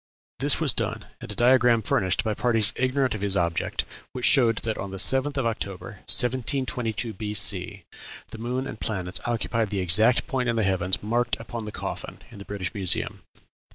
This 0.39 0.59
was 0.59 0.73
done, 0.73 1.05
and 1.19 1.31
a 1.31 1.35
diagram 1.35 1.83
furnished 1.83 2.23
by 2.23 2.33
parties 2.33 2.73
ignorant 2.75 3.13
of 3.13 3.21
his 3.21 3.37
object, 3.37 3.85
which 4.13 4.25
showed 4.25 4.55
that 4.63 4.75
on 4.75 4.89
the 4.89 4.97
7th 4.97 5.37
of 5.37 5.45
October, 5.45 5.99
1722 6.09 7.13
B.C. 7.13 7.83
the 8.29 8.37
moon 8.39 8.65
and 8.65 8.79
planets 8.79 9.19
occupied 9.27 9.69
the 9.69 9.77
exact 9.79 10.25
point 10.25 10.49
in 10.49 10.55
the 10.55 10.63
heavens 10.63 11.03
marked 11.03 11.39
upon 11.39 11.65
the 11.65 11.71
coffin 11.71 12.17
in 12.31 12.39
the 12.39 12.45
British 12.45 12.73
Museum." 12.73 13.21